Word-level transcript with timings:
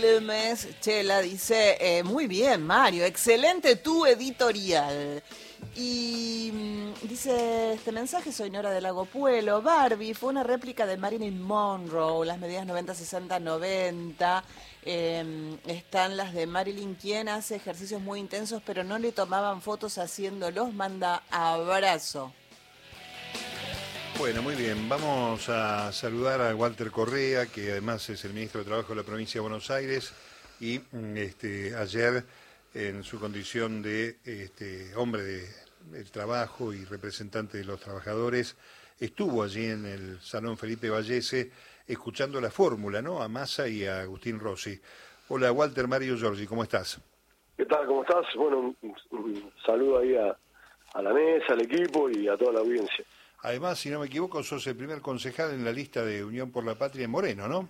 Quilmes. 0.00 0.66
Chela 0.80 1.20
dice, 1.20 1.76
eh, 1.78 2.02
muy 2.02 2.26
bien, 2.26 2.66
Mario, 2.66 3.04
excelente 3.04 3.76
tu 3.76 4.06
editorial. 4.06 5.22
Y 5.76 6.50
mm, 6.52 7.06
dice 7.06 7.74
este 7.74 7.92
mensaje, 7.92 8.32
soy 8.32 8.50
Nora 8.50 8.70
del 8.70 8.82
Lago 8.82 9.04
Puelo. 9.04 9.60
Barbie 9.60 10.14
fue 10.14 10.30
una 10.30 10.42
réplica 10.42 10.86
de 10.86 10.96
Marilyn 10.96 11.42
Monroe, 11.42 12.26
las 12.26 12.38
medidas 12.38 12.66
90, 12.66 12.94
60, 12.94 13.40
90. 13.40 14.44
están 15.66 16.16
las 16.16 16.32
de 16.32 16.46
Marilyn, 16.46 16.94
quien 16.94 17.28
hace 17.28 17.56
ejercicios 17.56 18.00
muy 18.00 18.20
intensos, 18.20 18.62
pero 18.64 18.82
no 18.84 18.98
le 18.98 19.12
tomaban 19.12 19.60
fotos 19.60 19.98
haciéndolos. 19.98 20.72
Manda 20.72 21.22
abrazo. 21.30 22.32
Bueno, 24.20 24.42
muy 24.42 24.54
bien. 24.54 24.86
Vamos 24.86 25.48
a 25.48 25.90
saludar 25.92 26.42
a 26.42 26.54
Walter 26.54 26.90
Correa, 26.90 27.46
que 27.46 27.70
además 27.70 28.06
es 28.10 28.22
el 28.26 28.34
ministro 28.34 28.60
de 28.60 28.66
Trabajo 28.66 28.90
de 28.90 28.96
la 28.96 29.02
provincia 29.02 29.38
de 29.38 29.40
Buenos 29.40 29.70
Aires 29.70 30.12
y 30.60 30.78
mm, 30.78 31.16
este, 31.16 31.74
ayer 31.74 32.22
en 32.74 33.02
su 33.02 33.18
condición 33.18 33.80
de 33.80 34.18
este, 34.26 34.94
hombre 34.94 35.22
del 35.22 36.10
trabajo 36.10 36.74
y 36.74 36.84
representante 36.84 37.56
de 37.56 37.64
los 37.64 37.80
trabajadores, 37.80 38.58
estuvo 39.00 39.42
allí 39.42 39.64
en 39.64 39.86
el 39.86 40.20
Salón 40.20 40.58
Felipe 40.58 40.90
Vallese 40.90 41.50
escuchando 41.88 42.42
la 42.42 42.50
fórmula, 42.50 43.00
¿no? 43.00 43.22
A 43.22 43.28
Massa 43.28 43.68
y 43.68 43.86
a 43.86 44.02
Agustín 44.02 44.38
Rossi. 44.38 44.78
Hola, 45.28 45.50
Walter 45.50 45.88
Mario 45.88 46.18
Giorgi, 46.18 46.46
¿cómo 46.46 46.62
estás? 46.62 47.00
¿Qué 47.56 47.64
tal? 47.64 47.86
¿Cómo 47.86 48.02
estás? 48.02 48.26
Bueno, 48.36 48.74
un, 48.82 49.52
saludo 49.64 50.00
ahí 50.00 50.14
a 50.14 51.00
la 51.00 51.14
mesa, 51.14 51.54
al 51.54 51.62
equipo 51.62 52.10
y 52.10 52.28
a 52.28 52.36
toda 52.36 52.52
la 52.52 52.60
audiencia. 52.60 53.02
Además, 53.42 53.78
si 53.78 53.90
no 53.90 54.00
me 54.00 54.06
equivoco, 54.06 54.42
sos 54.42 54.66
el 54.66 54.76
primer 54.76 55.00
concejal 55.00 55.52
en 55.52 55.64
la 55.64 55.72
lista 55.72 56.04
de 56.04 56.24
Unión 56.24 56.50
por 56.50 56.64
la 56.64 56.74
Patria 56.74 57.04
en 57.04 57.10
Moreno, 57.10 57.48
¿no? 57.48 57.68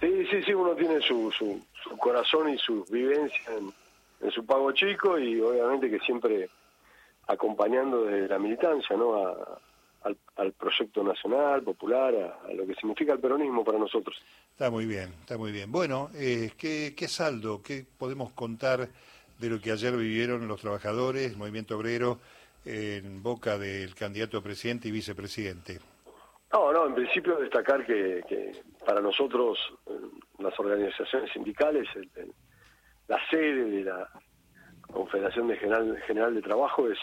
Sí, 0.00 0.26
sí, 0.30 0.42
sí, 0.42 0.52
uno 0.52 0.74
tiene 0.74 1.00
su, 1.00 1.30
su, 1.32 1.62
corazón 1.98 2.50
y 2.50 2.58
su 2.58 2.84
vivencia 2.90 3.52
en, 3.56 4.30
su 4.30 4.44
pago 4.44 4.72
chico 4.72 5.18
y 5.18 5.40
obviamente 5.40 5.88
que 5.88 5.98
siempre 6.00 6.50
acompañando 7.28 8.04
desde 8.04 8.28
la 8.28 8.38
militancia, 8.38 8.96
¿no? 8.96 9.14
al, 10.36 10.52
proyecto 10.52 11.02
nacional, 11.02 11.62
popular, 11.62 12.14
a, 12.14 12.52
lo 12.52 12.66
que 12.66 12.74
significa 12.74 13.12
el 13.12 13.18
peronismo 13.18 13.64
para 13.64 13.78
nosotros. 13.78 14.16
Está 14.50 14.70
muy 14.70 14.86
bien, 14.86 15.12
está 15.20 15.38
muy 15.38 15.50
bien. 15.50 15.72
Bueno, 15.72 16.10
eh, 16.14 16.52
¿qué, 16.58 16.94
¿qué 16.96 17.08
saldo, 17.08 17.62
qué 17.62 17.84
podemos 17.98 18.32
contar 18.32 18.88
de 19.38 19.50
lo 19.50 19.60
que 19.60 19.72
ayer 19.72 19.96
vivieron 19.96 20.46
los 20.46 20.60
trabajadores, 20.60 21.32
el 21.32 21.36
movimiento 21.36 21.76
obrero, 21.76 22.20
en 22.66 23.22
boca 23.22 23.56
del 23.56 23.94
candidato 23.94 24.38
a 24.38 24.42
presidente 24.42 24.88
y 24.88 24.90
vicepresidente? 24.90 25.78
No, 26.52 26.72
no, 26.72 26.86
en 26.86 26.94
principio 26.94 27.36
destacar 27.36 27.86
que, 27.86 28.52
para 28.84 29.00
nosotros, 29.00 29.58
eh, 29.86 29.92
las 30.38 30.58
organizaciones 30.58 31.30
sindicales, 31.32 31.88
la 33.08 33.18
sede 33.30 33.64
de 33.64 33.84
la 33.84 34.08
Confederación 34.92 35.48
de 35.48 35.56
General, 35.56 36.02
General 36.06 36.34
de 36.34 36.42
Trabajo 36.42 36.88
es, 36.88 36.98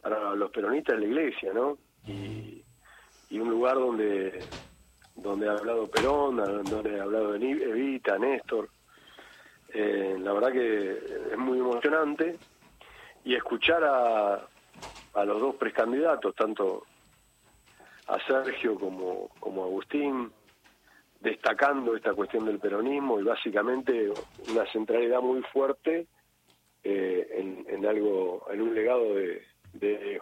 para 0.00 0.34
los 0.34 0.50
peronistas 0.50 0.98
la 0.98 1.06
iglesia, 1.06 1.52
¿no? 1.52 1.78
Y, 2.06 2.62
un 3.30 3.50
lugar 3.50 3.74
donde 3.74 4.40
donde 5.14 5.48
ha 5.48 5.52
hablado 5.52 5.90
Perón, 5.90 6.36
donde 6.64 6.98
ha 6.98 7.02
hablado 7.02 7.34
Evita, 7.34 8.18
Néstor. 8.18 8.70
Eh, 9.68 10.16
la 10.18 10.32
verdad 10.32 10.52
que 10.52 10.92
es 11.32 11.38
muy 11.38 11.58
emocionante 11.58 12.38
y 13.26 13.34
escuchar 13.34 13.82
a, 13.82 14.46
a 15.14 15.24
los 15.24 15.40
dos 15.40 15.56
precandidatos, 15.56 16.32
tanto 16.36 16.84
a 18.06 18.20
Sergio 18.24 18.78
como, 18.78 19.30
como 19.40 19.64
a 19.64 19.66
Agustín, 19.66 20.32
destacando 21.20 21.96
esta 21.96 22.14
cuestión 22.14 22.46
del 22.46 22.60
peronismo 22.60 23.18
y 23.18 23.24
básicamente 23.24 24.12
una 24.48 24.64
centralidad 24.70 25.20
muy 25.20 25.42
fuerte 25.42 26.06
eh, 26.84 27.64
en, 27.68 27.84
algo, 27.84 28.46
en 28.48 28.62
un 28.62 28.72
legado 28.72 29.14
de, 29.16 29.42
de, 29.72 30.20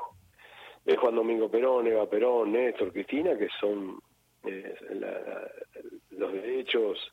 Juan 0.96 1.14
Domingo 1.14 1.50
Perón, 1.50 1.86
Eva 1.86 2.08
Perón, 2.08 2.52
Néstor, 2.52 2.90
Cristina, 2.90 3.36
que 3.36 3.48
son 3.60 4.00
eh, 4.44 4.74
los 6.10 6.32
derechos 6.32 7.12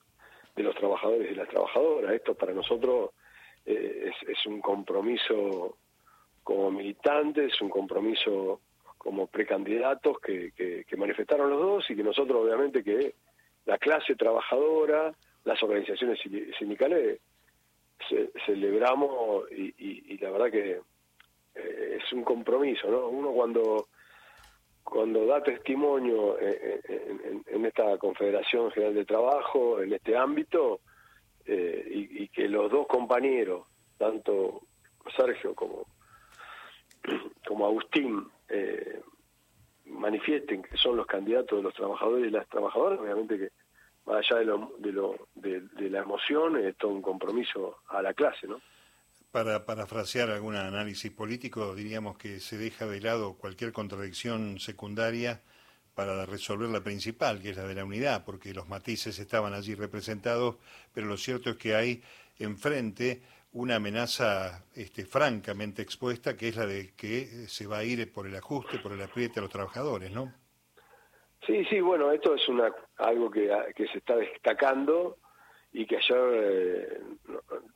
de 0.56 0.64
los 0.64 0.76
trabajadores 0.76 1.32
y 1.32 1.36
las 1.36 1.50
trabajadoras. 1.50 2.14
Esto 2.14 2.34
para 2.34 2.54
nosotros 2.54 3.10
eh, 3.66 4.12
es, 4.28 4.46
un 4.46 4.62
compromiso 4.62 5.78
como 6.44 6.72
militantes, 6.72 7.60
un 7.62 7.70
compromiso 7.70 8.62
como 8.98 9.28
precandidatos 9.28 10.20
que, 10.20 10.52
que, 10.56 10.98
manifestaron 10.98 11.50
los 11.50 11.60
dos 11.60 11.90
y 11.90 11.96
que 11.96 12.04
nosotros 12.04 12.44
obviamente 12.44 12.84
que 12.84 13.16
la 13.66 13.78
clase 13.78 14.16
trabajadora, 14.16 15.14
las 15.44 15.62
organizaciones 15.64 16.20
sindicales 16.58 17.20
celebramos 18.46 19.52
y, 19.52 20.18
la 20.20 20.30
verdad 20.32 20.52
que 20.52 20.82
eh, 21.56 22.00
es 22.00 22.14
un 22.14 22.24
compromiso, 22.24 22.90
¿no? 22.90 23.08
Uno 23.08 23.32
cuando 23.32 23.88
cuando 24.84 25.26
da 25.26 25.42
testimonio 25.42 26.38
en, 26.40 27.44
en, 27.48 27.66
esta 27.66 27.98
Confederación 27.98 28.72
General 28.72 28.96
de 28.96 29.06
Trabajo, 29.06 29.82
en 29.82 29.94
este 29.94 30.18
ámbito, 30.18 30.82
eh, 31.46 31.88
y, 31.90 32.28
que 32.28 32.48
los 32.48 32.72
dos 32.72 32.88
compañeros, 32.88 33.66
tanto 33.98 34.62
Sergio 35.16 35.56
como, 35.56 35.86
como 37.48 37.66
Agustín 37.66 38.28
eh, 38.50 39.02
manifiesten 39.86 40.62
que 40.64 40.78
son 40.78 40.98
los 40.98 41.08
candidatos 41.08 41.60
de 41.60 41.64
los 41.64 41.74
trabajadores 41.74 42.28
y 42.28 42.32
las 42.32 42.48
trabajadoras, 42.50 43.00
obviamente 43.00 43.38
que 43.38 43.50
más 44.06 44.18
allá 44.18 44.40
de, 44.40 44.46
lo, 44.46 45.28
de, 45.36 45.90
la 45.90 46.00
emoción, 46.00 46.58
es 46.58 46.76
todo 46.78 46.92
un 46.92 47.02
compromiso 47.02 47.78
a 47.90 48.02
la 48.02 48.14
clase, 48.14 48.48
¿no? 48.48 48.60
Para 49.32 49.66
parafrasear 49.66 50.30
algún 50.30 50.56
análisis 50.56 51.12
político, 51.12 51.74
diríamos 51.76 52.18
que 52.18 52.40
se 52.40 52.58
deja 52.58 52.86
de 52.88 53.00
lado 53.00 53.36
cualquier 53.36 53.72
contradicción 53.72 54.60
secundaria 54.60 55.42
para 55.96 56.26
resolver 56.26 56.70
la 56.70 56.82
principal, 56.82 57.42
que 57.42 57.52
es 57.52 57.58
la 57.58 57.64
de 57.64 57.76
la 57.76 57.86
unidad, 57.86 58.26
porque 58.26 58.54
los 58.54 58.68
matices 58.68 59.20
estaban 59.20 59.54
allí 59.54 59.76
representados, 59.76 60.56
pero 60.94 61.08
lo 61.08 61.18
cierto 61.18 61.52
es 61.52 61.58
que 61.58 61.76
hay 61.76 62.02
enfrente 62.40 63.22
una 63.54 63.76
amenaza 63.76 64.66
este, 64.76 65.06
francamente 65.06 65.82
expuesta, 65.82 66.38
que 66.38 66.50
es 66.50 66.56
la 66.56 66.66
de 66.66 66.94
que 66.96 67.26
se 67.48 67.68
va 67.68 67.80
a 67.80 67.84
ir 67.84 68.12
por 68.12 68.26
el 68.26 68.36
ajuste, 68.36 68.80
por 68.80 68.94
el 68.94 69.02
apriete 69.02 69.40
a 69.40 69.44
los 69.44 69.52
trabajadores, 69.52 70.12
¿no? 70.12 70.34
Sí, 71.46 71.66
sí, 71.66 71.82
bueno, 71.82 72.12
esto 72.12 72.36
es 72.36 72.48
una 72.48 72.74
algo 72.98 73.30
que, 73.30 73.52
que 73.76 73.88
se 73.88 73.98
está 73.98 74.16
destacando 74.16 75.18
y 75.74 75.86
que 75.86 75.98
ayer 75.98 76.30
eh, 76.34 77.00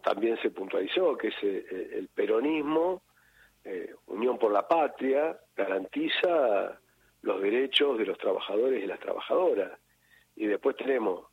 también 0.03 0.37
se 0.41 0.51
puntualizó, 0.51 1.17
que 1.17 1.29
es 1.29 1.35
eh, 1.41 1.89
el 1.93 2.07
peronismo, 2.09 3.03
eh, 3.63 3.95
Unión 4.07 4.37
por 4.37 4.51
la 4.51 4.67
Patria, 4.67 5.37
garantiza 5.55 6.79
los 7.21 7.41
derechos 7.41 7.97
de 7.97 8.05
los 8.05 8.17
trabajadores 8.17 8.83
y 8.83 8.87
las 8.87 8.99
trabajadoras. 8.99 9.79
Y 10.35 10.45
después 10.45 10.75
tenemos 10.75 11.25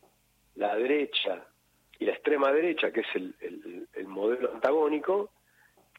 la 0.54 0.74
derecha 0.76 1.44
y 1.98 2.06
la 2.06 2.12
extrema 2.12 2.50
derecha, 2.52 2.90
que 2.90 3.00
es 3.00 3.06
el, 3.14 3.88
modelo 4.12 4.52
antagónico, 4.52 5.30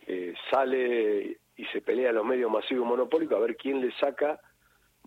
que 0.05 0.33
sale 0.49 1.37
y 1.55 1.65
se 1.65 1.81
pelea 1.81 2.09
en 2.09 2.15
los 2.15 2.25
medios 2.25 2.51
masivos 2.51 2.85
monopólicos 2.85 3.37
a 3.37 3.41
ver 3.41 3.55
quién 3.55 3.81
le 3.81 3.91
saca 3.93 4.39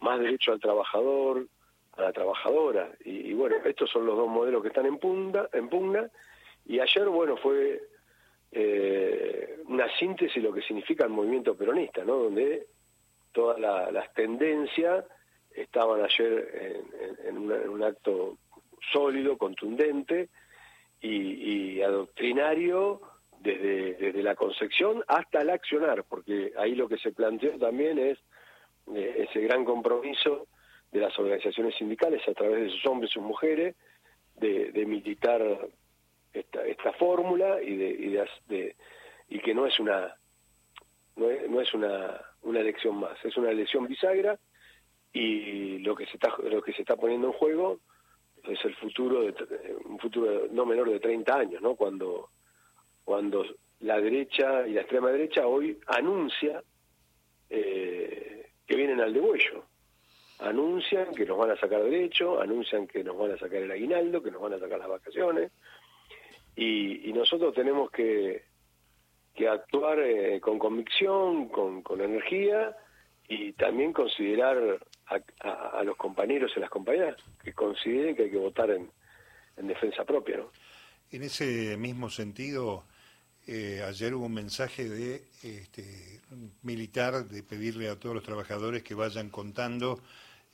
más 0.00 0.20
derecho 0.20 0.52
al 0.52 0.60
trabajador, 0.60 1.46
a 1.96 2.02
la 2.02 2.12
trabajadora. 2.12 2.90
Y, 3.04 3.32
bueno, 3.32 3.56
estos 3.64 3.90
son 3.90 4.06
los 4.06 4.16
dos 4.16 4.28
modelos 4.28 4.62
que 4.62 4.68
están 4.68 4.86
en, 4.86 4.98
punta, 4.98 5.48
en 5.52 5.68
pugna. 5.68 6.08
Y 6.66 6.80
ayer, 6.80 7.08
bueno, 7.08 7.36
fue 7.36 7.80
eh, 8.52 9.58
una 9.66 9.88
síntesis 9.98 10.42
de 10.42 10.48
lo 10.48 10.54
que 10.54 10.62
significa 10.62 11.04
el 11.04 11.10
movimiento 11.10 11.56
peronista, 11.56 12.04
¿no? 12.04 12.16
Donde 12.16 12.66
todas 13.32 13.58
las 13.58 14.12
tendencias 14.14 15.04
estaban 15.54 16.02
ayer 16.02 16.80
en, 17.24 17.36
un 17.68 17.82
acto 17.82 18.38
sólido, 18.92 19.36
contundente, 19.36 20.28
y, 21.00 21.80
adoctrinario 21.82 23.00
desde, 23.40 23.94
desde 23.94 24.22
la 24.22 24.34
concepción 24.34 25.04
hasta 25.06 25.42
el 25.42 25.50
accionar, 25.50 26.04
porque 26.04 26.52
ahí 26.58 26.74
lo 26.74 26.88
que 26.88 26.98
se 26.98 27.12
planteó 27.12 27.58
también 27.58 27.98
es 27.98 28.18
eh, 28.94 29.26
ese 29.28 29.40
gran 29.40 29.64
compromiso 29.64 30.46
de 30.90 31.00
las 31.00 31.16
organizaciones 31.18 31.74
sindicales 31.76 32.26
a 32.28 32.34
través 32.34 32.64
de 32.64 32.70
sus 32.70 32.86
hombres 32.86 33.10
y 33.10 33.14
sus 33.14 33.22
mujeres 33.22 33.76
de, 34.36 34.72
de 34.72 34.86
militar 34.86 35.42
esta, 36.32 36.66
esta 36.66 36.92
fórmula 36.94 37.62
y 37.62 37.76
de, 37.76 37.88
y 37.88 38.18
de, 38.48 38.76
y 39.28 39.38
que 39.40 39.54
no 39.54 39.66
es 39.66 39.78
una 39.78 40.16
no 41.16 41.30
es, 41.30 41.48
no 41.50 41.60
es 41.60 41.72
una, 41.72 42.20
una 42.42 42.60
elección 42.60 42.96
más, 42.96 43.22
es 43.24 43.36
una 43.36 43.50
elección 43.50 43.86
bisagra 43.86 44.38
y 45.12 45.78
lo 45.78 45.94
que 45.94 46.06
se 46.06 46.14
está 46.14 46.34
lo 46.42 46.62
que 46.62 46.72
se 46.72 46.82
está 46.82 46.96
poniendo 46.96 47.28
en 47.28 47.32
juego 47.32 47.80
es 48.48 48.64
el 48.64 48.74
futuro 48.76 49.22
de 49.22 49.34
un 49.84 49.98
futuro 49.98 50.46
no 50.50 50.66
menor 50.66 50.90
de 50.90 51.00
30 51.00 51.34
años, 51.34 51.62
¿no? 51.62 51.74
Cuando 51.74 52.30
cuando 53.04 53.44
la 53.80 54.00
derecha 54.00 54.66
y 54.66 54.72
la 54.72 54.80
extrema 54.80 55.10
derecha 55.10 55.46
hoy 55.46 55.78
anuncia 55.86 56.62
eh, 57.48 58.50
que 58.66 58.76
vienen 58.76 59.00
al 59.00 59.12
degüello. 59.12 59.64
Anuncian 60.40 61.14
que 61.14 61.24
nos 61.24 61.38
van 61.38 61.52
a 61.52 61.56
sacar 61.56 61.82
derecho, 61.82 62.40
anuncian 62.40 62.86
que 62.86 63.04
nos 63.04 63.16
van 63.16 63.30
a 63.30 63.38
sacar 63.38 63.62
el 63.62 63.70
aguinaldo, 63.70 64.22
que 64.22 64.30
nos 64.30 64.42
van 64.42 64.54
a 64.54 64.58
sacar 64.58 64.78
las 64.78 64.88
vacaciones, 64.88 65.52
y, 66.56 67.12
nosotros 67.12 67.54
tenemos 67.54 67.90
que, 67.90 68.42
que 69.34 69.48
actuar 69.48 70.00
eh, 70.00 70.38
con 70.40 70.58
convicción, 70.58 71.48
con, 71.48 71.82
con 71.82 72.00
energía 72.00 72.76
y 73.28 73.52
también 73.52 73.92
considerar 73.92 74.78
a, 75.08 75.82
los 75.84 75.96
compañeros 75.96 76.52
y 76.56 76.60
las 76.60 76.70
compañeras 76.70 77.16
que 77.42 77.52
consideren 77.52 78.16
que 78.16 78.24
hay 78.24 78.30
que 78.30 78.38
votar 78.38 78.70
en, 78.70 78.90
en 79.56 79.66
defensa 79.66 80.04
propia. 80.04 80.38
¿no? 80.38 80.50
En 81.10 81.22
ese 81.22 81.76
mismo 81.76 82.10
sentido, 82.10 82.84
eh, 83.46 83.82
ayer 83.86 84.14
hubo 84.14 84.26
un 84.26 84.34
mensaje 84.34 84.88
de 84.88 85.22
este, 85.42 86.20
militar 86.62 87.24
de 87.26 87.42
pedirle 87.42 87.88
a 87.88 87.96
todos 87.96 88.14
los 88.14 88.24
trabajadores 88.24 88.82
que 88.82 88.94
vayan 88.94 89.30
contando 89.30 90.00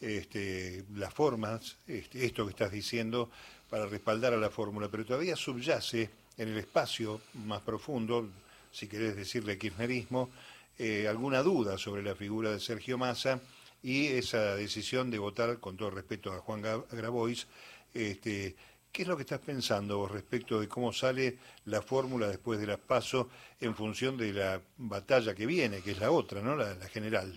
este, 0.00 0.84
las 0.94 1.14
formas, 1.14 1.78
este, 1.86 2.24
esto 2.24 2.44
que 2.44 2.50
estás 2.50 2.72
diciendo, 2.72 3.30
para 3.70 3.86
respaldar 3.86 4.34
a 4.34 4.36
la 4.36 4.50
fórmula, 4.50 4.88
pero 4.90 5.06
todavía 5.06 5.36
subyace 5.36 6.10
en 6.36 6.48
el 6.48 6.58
espacio 6.58 7.22
más 7.46 7.62
profundo, 7.62 8.28
si 8.70 8.88
querés 8.88 9.16
decirle 9.16 9.56
kirchnerismo, 9.56 10.30
eh, 10.78 11.06
alguna 11.08 11.42
duda 11.42 11.78
sobre 11.78 12.02
la 12.02 12.14
figura 12.14 12.50
de 12.50 12.60
Sergio 12.60 12.98
Massa 12.98 13.40
y 13.82 14.06
esa 14.06 14.54
decisión 14.54 15.10
de 15.10 15.18
votar, 15.18 15.58
con 15.58 15.76
todo 15.76 15.90
respeto 15.90 16.32
a 16.32 16.38
Juan 16.38 16.62
Grabois, 16.62 17.48
este, 17.92 18.54
¿qué 18.92 19.02
es 19.02 19.08
lo 19.08 19.16
que 19.16 19.22
estás 19.22 19.40
pensando 19.40 19.98
vos 19.98 20.10
respecto 20.10 20.60
de 20.60 20.68
cómo 20.68 20.92
sale 20.92 21.38
la 21.64 21.82
fórmula 21.82 22.28
después 22.28 22.60
de 22.60 22.66
las 22.66 22.78
PASO 22.78 23.28
en 23.60 23.74
función 23.74 24.16
de 24.16 24.32
la 24.32 24.60
batalla 24.76 25.34
que 25.34 25.46
viene, 25.46 25.82
que 25.82 25.92
es 25.92 26.00
la 26.00 26.10
otra, 26.10 26.40
¿no? 26.40 26.54
La, 26.54 26.74
general. 26.88 27.34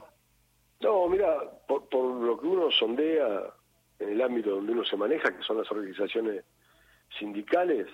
No, 0.81 1.07
mira, 1.09 1.39
por, 1.67 1.83
lo 1.93 2.39
que 2.39 2.45
uno 2.45 2.69
sondea 2.71 3.53
en 3.97 4.09
el 4.09 4.21
ámbito 4.21 4.51
donde 4.51 4.73
uno 4.73 4.85
se 4.85 4.97
maneja, 4.97 5.35
que 5.35 5.43
son 5.43 5.57
las 5.57 5.71
organizaciones 5.71 6.43
sindicales, 7.17 7.87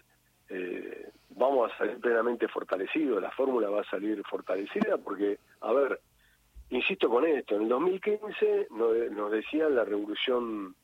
eh, 0.49 1.09
vamos 1.29 1.71
a 1.71 1.77
salir 1.77 2.01
plenamente 2.01 2.47
fortalecidos, 2.49 3.21
la 3.21 3.31
fórmula 3.31 3.69
va 3.69 3.81
a 3.81 3.89
salir 3.89 4.21
fortalecida 4.29 4.97
porque, 4.97 5.39
a 5.61 5.71
ver, 5.71 6.01
insisto 6.71 7.09
con 7.09 7.25
esto, 7.25 7.55
en 7.55 7.63
el 7.63 7.69
2015 7.69 8.67
nos, 8.71 9.11
nos 9.11 9.31
decían 9.31 9.75
la 9.75 9.85
revolución 9.85 10.75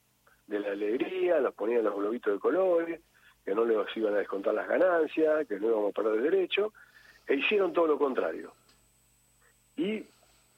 de 0.45 0.59
la 0.59 0.71
alegría, 0.71 1.39
nos 1.39 1.53
ponían 1.53 1.83
los 1.83 1.95
globitos 1.95 2.33
de 2.33 2.39
colores, 2.39 3.01
que 3.43 3.55
no 3.55 3.65
les 3.65 3.77
iban 3.95 4.13
a 4.13 4.17
descontar 4.17 4.53
las 4.53 4.67
ganancias, 4.67 5.47
que 5.47 5.59
no 5.59 5.67
íbamos 5.67 5.91
a 5.91 6.01
perder 6.01 6.21
derecho, 6.21 6.73
e 7.25 7.35
hicieron 7.35 7.73
todo 7.73 7.87
lo 7.87 7.97
contrario. 7.97 8.53
Y 9.75 10.03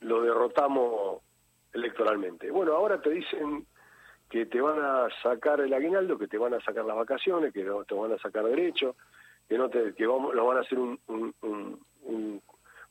lo 0.00 0.22
derrotamos 0.22 1.22
electoralmente. 1.72 2.50
Bueno, 2.50 2.74
ahora 2.74 3.00
te 3.00 3.10
dicen 3.10 3.66
que 4.28 4.46
te 4.46 4.60
van 4.60 4.80
a 4.80 5.08
sacar 5.22 5.60
el 5.60 5.72
aguinaldo, 5.72 6.18
que 6.18 6.28
te 6.28 6.38
van 6.38 6.54
a 6.54 6.60
sacar 6.60 6.84
las 6.84 6.96
vacaciones, 6.96 7.52
que 7.52 7.64
no 7.64 7.84
te 7.84 7.94
van 7.94 8.12
a 8.12 8.18
sacar 8.18 8.44
derecho, 8.44 8.96
que 9.48 9.58
no 9.58 9.68
te, 9.68 9.94
que 9.94 10.06
vamos, 10.06 10.34
lo 10.34 10.46
van 10.46 10.58
a 10.58 10.60
hacer 10.60 10.78
un, 10.78 10.98
un, 11.08 12.42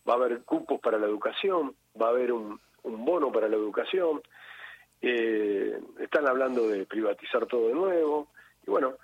va 0.08 0.14
a 0.14 0.16
haber 0.18 0.44
cupos 0.44 0.80
para 0.82 0.98
la 0.98 1.08
educación, 1.08 1.76
va 2.02 2.08
a 2.08 2.10
haber 2.10 2.32
un, 2.32 2.60
un 2.84 3.06
bono 3.06 3.32
para 3.32 3.48
la 3.48 3.56
educación, 3.56 4.22
eh, 5.02 5.80
están 6.00 6.28
hablando 6.28 6.68
de 6.68 6.86
privatizar 6.86 7.46
todo 7.46 7.68
de 7.68 7.74
nuevo, 7.74 8.28
y 8.66 8.72
bueno, 8.72 8.96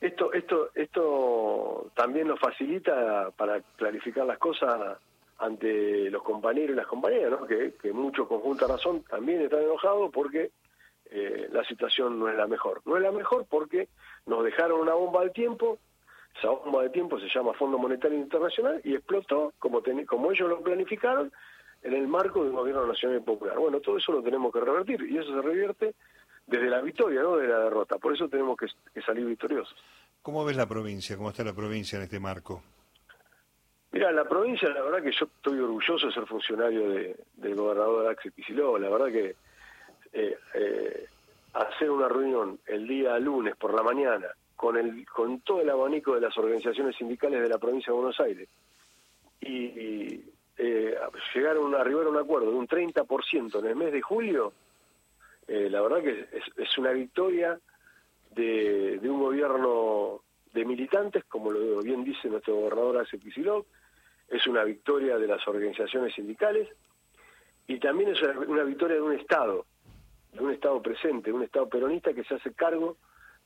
esto, 0.00 0.32
esto, 0.32 0.70
esto 0.74 1.90
también 1.94 2.28
nos 2.28 2.38
facilita 2.38 3.30
para 3.36 3.60
clarificar 3.76 4.26
las 4.26 4.38
cosas 4.38 4.98
ante 5.38 6.10
los 6.10 6.22
compañeros 6.22 6.70
y 6.70 6.76
las 6.76 6.86
compañeras, 6.86 7.40
que, 7.48 7.74
que 7.80 7.92
muchos 7.92 8.28
con 8.28 8.40
justa 8.40 8.66
razón 8.66 9.02
también 9.04 9.42
están 9.42 9.62
enojados 9.62 10.10
porque 10.12 10.50
eh, 11.10 11.48
la 11.52 11.64
situación 11.64 12.18
no 12.18 12.28
es 12.28 12.36
la 12.36 12.46
mejor. 12.46 12.82
No 12.84 12.96
es 12.96 13.02
la 13.02 13.12
mejor 13.12 13.46
porque 13.48 13.88
nos 14.26 14.44
dejaron 14.44 14.80
una 14.80 14.94
bomba 14.94 15.22
al 15.22 15.32
tiempo, 15.32 15.78
esa 16.36 16.50
bomba 16.50 16.82
de 16.82 16.90
tiempo 16.90 17.18
se 17.18 17.28
llama 17.28 17.54
Fondo 17.54 17.78
Monetario 17.78 18.18
Internacional 18.18 18.80
y 18.84 18.94
explotó 18.94 19.54
como, 19.58 19.82
como 20.06 20.32
ellos 20.32 20.48
lo 20.48 20.60
planificaron 20.60 21.32
en 21.86 21.94
el 21.94 22.08
marco 22.08 22.42
de 22.42 22.50
un 22.50 22.56
gobierno 22.56 22.86
nacional 22.86 23.18
y 23.18 23.20
popular. 23.20 23.56
Bueno, 23.58 23.80
todo 23.80 23.96
eso 23.96 24.12
lo 24.12 24.22
tenemos 24.22 24.52
que 24.52 24.60
revertir 24.60 25.02
y 25.08 25.18
eso 25.18 25.32
se 25.32 25.40
revierte 25.40 25.94
desde 26.46 26.66
la 26.68 26.80
victoria, 26.80 27.22
no 27.22 27.36
de 27.36 27.46
la 27.46 27.60
derrota. 27.60 27.96
Por 27.98 28.12
eso 28.12 28.28
tenemos 28.28 28.56
que, 28.58 29.00
salir 29.02 29.24
victoriosos. 29.24 29.76
¿Cómo 30.22 30.44
ves 30.44 30.56
la 30.56 30.66
provincia? 30.66 31.16
¿Cómo 31.16 31.30
está 31.30 31.44
la 31.44 31.54
provincia 31.54 31.96
en 31.96 32.02
este 32.02 32.18
marco? 32.18 32.62
Mira, 33.92 34.10
la 34.10 34.24
provincia, 34.24 34.68
la 34.68 34.82
verdad 34.82 35.02
que 35.02 35.12
yo 35.12 35.26
estoy 35.26 35.60
orgulloso 35.60 36.08
de 36.08 36.12
ser 36.12 36.26
funcionario 36.26 36.90
de, 36.90 37.16
del 37.34 37.54
gobernador 37.54 38.08
Axel 38.08 38.32
Kicillof. 38.32 38.80
La 38.80 38.90
verdad 38.90 39.06
que 39.06 39.36
eh, 40.12 40.38
eh, 40.54 41.06
hacer 41.54 41.90
una 41.90 42.08
reunión 42.08 42.58
el 42.66 42.86
día 42.88 43.16
lunes 43.18 43.54
por 43.56 43.72
la 43.72 43.84
mañana 43.84 44.26
con, 44.56 44.76
el, 44.76 45.06
con 45.06 45.40
todo 45.40 45.60
el 45.60 45.70
abanico 45.70 46.14
de 46.14 46.20
las 46.22 46.36
organizaciones 46.36 46.96
sindicales 46.96 47.40
de 47.42 47.48
la 47.48 47.58
provincia 47.58 47.92
de 47.92 47.96
Buenos 47.96 48.18
Aires 48.18 48.48
y, 49.40 50.20
eh, 50.58 50.96
llegar 51.34 51.56
a, 51.56 51.80
arribar 51.80 52.06
a 52.06 52.10
un 52.10 52.16
acuerdo 52.16 52.50
de 52.50 52.56
un 52.56 52.66
30% 52.66 53.58
en 53.58 53.66
el 53.66 53.76
mes 53.76 53.92
de 53.92 54.00
julio, 54.00 54.52
eh, 55.46 55.68
la 55.70 55.80
verdad 55.80 56.02
que 56.02 56.28
es, 56.56 56.78
una 56.78 56.92
victoria 56.92 57.58
de, 58.34 58.98
un 59.02 59.20
gobierno 59.20 60.22
de 60.52 60.64
militantes, 60.64 61.24
como 61.24 61.50
lo 61.52 61.80
bien 61.82 62.04
dice 62.04 62.28
nuestro 62.28 62.54
gobernador 62.54 62.98
Ace 62.98 63.18
Pisilov, 63.18 63.64
es 64.28 64.46
una 64.46 64.64
victoria 64.64 65.18
de 65.18 65.26
las 65.26 65.46
organizaciones 65.46 66.14
sindicales 66.14 66.68
y 67.68 67.78
también 67.78 68.10
es 68.10 68.22
una 68.48 68.64
victoria 68.64 68.96
de 68.96 69.02
un 69.02 69.12
Estado, 69.12 69.66
de 70.32 70.40
un 70.40 70.52
Estado 70.52 70.82
presente, 70.82 71.30
de 71.30 71.36
un 71.36 71.44
Estado 71.44 71.68
peronista 71.68 72.12
que 72.12 72.24
se 72.24 72.34
hace 72.34 72.52
cargo 72.54 72.96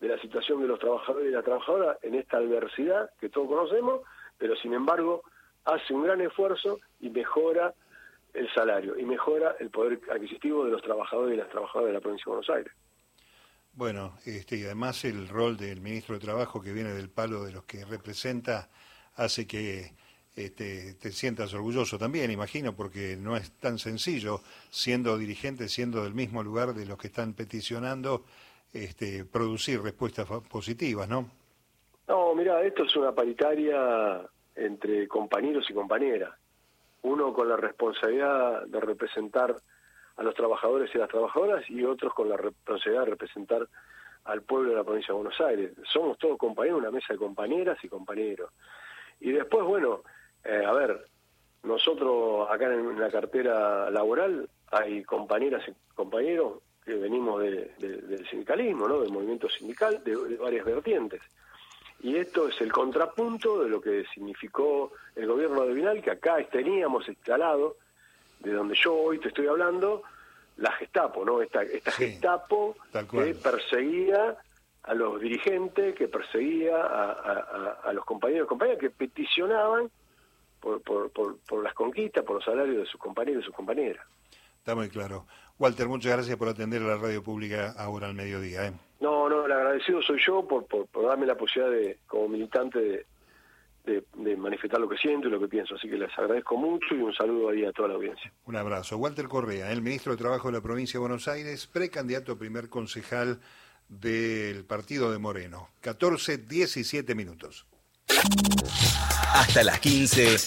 de 0.01 0.09
la 0.09 0.19
situación 0.19 0.63
de 0.63 0.69
los 0.69 0.79
trabajadores 0.79 1.29
y 1.29 1.33
las 1.33 1.45
trabajadoras 1.45 1.99
en 2.03 2.15
esta 2.15 2.39
adversidad 2.39 3.11
que 3.21 3.29
todos 3.29 3.49
conocemos, 3.49 4.03
pero 4.39 4.57
sin 4.57 4.73
embargo 4.73 5.23
hace 5.65 5.95
un 5.95 6.05
gran 6.05 6.21
esfuerzo 6.21 6.81
y 7.01 7.11
mejora 7.11 7.75
el 8.35 8.53
salario 8.55 8.99
y 8.99 9.05
mejora 9.05 9.57
el 9.59 9.71
poder 9.71 10.01
adquisitivo 10.11 10.65
de 10.65 10.71
los 10.71 10.83
trabajadores 10.83 11.35
y 11.35 11.39
las 11.39 11.49
trabajadoras 11.49 11.89
de 11.89 11.95
la 11.95 12.01
provincia 12.01 12.25
de 12.27 12.31
Buenos 12.31 12.51
Aires. 12.51 12.73
Bueno, 13.73 14.15
este, 14.25 14.57
y 14.57 14.65
además 14.65 15.05
el 15.05 15.29
rol 15.29 15.57
del 15.57 15.81
ministro 15.81 16.15
de 16.15 16.21
Trabajo 16.21 16.61
que 16.61 16.73
viene 16.73 16.93
del 16.93 17.09
palo 17.09 17.45
de 17.45 17.53
los 17.53 17.65
que 17.65 17.85
representa 17.85 18.69
hace 19.17 19.47
que 19.47 19.93
este, 20.35 20.95
te 20.95 21.13
sientas 21.13 21.55
orgulloso 21.55 21.99
también, 21.99 22.31
imagino, 22.31 22.75
porque 22.75 23.17
no 23.17 23.37
es 23.37 23.53
tan 23.59 23.79
sencillo, 23.79 24.41
siendo 24.71 25.19
dirigente, 25.19 25.69
siendo 25.69 26.03
del 26.03 26.15
mismo 26.15 26.43
lugar 26.43 26.75
de 26.75 26.87
los 26.87 26.99
que 26.99 27.09
están 27.09 27.35
peticionando, 27.35 28.25
este, 28.73 29.25
producir 29.25 29.83
respuestas 29.83 30.27
positivas, 30.49 31.09
¿no? 31.09 31.31
No, 32.09 32.35
mira, 32.35 32.63
esto 32.63 32.85
es 32.85 32.97
una 32.97 33.13
paritaria 33.13 34.21
entre 34.55 35.09
compañeros 35.09 35.67
y 35.69 35.75
compañeras. 35.75 36.35
Uno 37.03 37.33
con 37.33 37.49
la 37.49 37.57
responsabilidad 37.57 38.67
de 38.67 38.81
representar 38.81 39.57
a 40.17 40.23
los 40.23 40.35
trabajadores 40.35 40.91
y 40.95 40.99
las 40.99 41.09
trabajadoras 41.09 41.69
y 41.71 41.85
otros 41.85 42.13
con 42.13 42.29
la 42.29 42.37
responsabilidad 42.37 43.05
de 43.05 43.11
representar 43.11 43.69
al 44.25 44.43
pueblo 44.43 44.71
de 44.71 44.77
la 44.77 44.85
provincia 44.85 45.15
de 45.15 45.21
Buenos 45.21 45.41
Aires. 45.41 45.73
Somos 45.91 46.19
todos 46.19 46.37
compañeros, 46.37 46.81
una 46.81 46.91
mesa 46.91 47.15
de 47.15 47.19
compañeras 47.19 47.79
y 47.83 47.89
compañeros. 47.89 48.51
Y 49.21 49.33
después, 49.33 49.65
bueno, 49.65 50.03
eh, 50.45 50.63
a 50.67 50.73
ver, 50.73 51.07
nosotros 51.63 52.49
acá 52.51 52.67
en 52.67 52.99
la 52.99 53.11
cartera 53.11 53.91
laboral 53.91 54.49
hay 54.71 55.03
compañeras 55.05 55.63
y 55.69 55.95
compañeros 55.95 56.63
que 56.85 56.95
venimos 56.95 57.41
del 57.43 58.27
sindicalismo, 58.31 58.89
¿no? 58.89 59.01
del 59.01 59.13
movimiento 59.13 59.49
sindical, 59.49 60.03
de, 60.03 60.17
varias 60.37 60.65
vertientes. 60.65 61.21
Y 62.03 62.17
esto 62.17 62.49
es 62.49 62.61
el 62.61 62.73
contrapunto 62.73 63.63
de 63.63 63.69
lo 63.69 63.81
que 63.81 64.05
significó 64.15 64.93
el 65.15 65.27
gobierno 65.27 65.67
de 65.67 65.75
Vinal, 65.75 66.03
que 66.03 66.11
acá 66.11 66.37
teníamos 66.51 67.07
instalado, 67.09 67.77
de 68.41 68.53
donde 68.53 68.75
yo 68.75 68.95
hoy 68.95 69.19
te 69.19 69.29
estoy 69.29 69.47
hablando, 69.47 70.03
la 70.57 70.73
Gestapo, 70.73 71.25
¿no? 71.25 71.43
Esta, 71.43 71.63
esta 71.63 71.91
Gestapo 71.91 72.77
que 73.11 73.35
perseguía 73.35 74.37
a 74.83 74.95
los 74.95 75.21
dirigentes, 75.21 75.95
que 75.95 76.09
perseguía 76.09 76.83
a, 76.83 77.81
a 77.85 77.93
los 77.93 78.05
compañeros 78.05 78.47
y 78.47 78.49
compañeras 78.49 78.81
que 78.81 78.91
peticionaban 78.91 79.91
por, 80.61 80.83
por, 80.83 81.11
por, 81.11 81.63
las 81.63 81.75
conquistas, 81.75 82.25
por 82.25 82.37
los 82.37 82.45
salarios 82.45 82.79
de 82.79 82.87
sus 82.87 83.01
compañeros 83.01 83.43
y 83.43 83.47
sus 83.47 83.55
compañeras. 83.55 84.07
Está 84.59 84.75
muy 84.75 84.89
claro. 84.89 85.27
Walter, 85.59 85.89
muchas 85.89 86.13
gracias 86.13 86.37
por 86.37 86.49
atender 86.49 86.83
a 86.83 86.87
la 86.87 86.97
radio 86.97 87.23
pública 87.23 87.75
ahora 87.77 88.07
al 88.09 88.15
mediodía. 88.15 88.67
¿eh? 88.67 88.73
No, 89.31 89.47
el 89.47 89.53
agradecido 89.53 90.03
soy 90.03 90.21
yo 90.27 90.45
por, 90.45 90.67
por, 90.67 91.07
darme 91.07 91.25
la 91.25 91.37
posibilidad 91.37 91.71
de, 91.73 91.99
como 92.09 92.27
militante 92.27 93.07
de, 93.85 94.05
de, 94.17 94.37
manifestar 94.37 94.81
lo 94.81 94.89
que 94.89 94.97
siento 94.97 95.29
y 95.29 95.31
lo 95.31 95.39
que 95.39 95.47
pienso. 95.47 95.77
Así 95.77 95.89
que 95.89 95.97
les 95.97 96.11
agradezco 96.19 96.57
mucho 96.57 96.97
y 96.97 96.99
un 96.99 97.15
saludo 97.15 97.51
ahí 97.51 97.65
a 97.65 97.71
toda 97.71 97.91
la 97.91 97.95
audiencia. 97.95 98.33
Un 98.47 98.57
abrazo. 98.57 98.97
Walter 98.97 99.29
Correa, 99.29 99.71
el 99.71 99.83
ministro 99.83 100.11
de 100.11 100.19
Trabajo 100.19 100.49
de 100.49 100.55
la 100.55 100.61
provincia 100.61 100.95
de 100.95 101.03
Buenos 101.03 101.29
Aires, 101.29 101.69
precandidato 101.69 102.33
a 102.33 102.39
primer 102.41 102.69
concejal 102.69 103.39
del 103.89 104.65
partido 104.65 105.13
de 105.13 105.19
Moreno. 105.19 105.69
14, 105.81 106.39
17 106.39 107.15
minutos. 107.15 107.69
Hasta 109.33 109.63
las 109.63 109.79
15, 109.79 110.39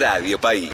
Radio 0.00 0.40
País. 0.40 0.62